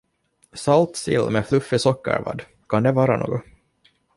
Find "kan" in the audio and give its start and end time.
2.69-2.83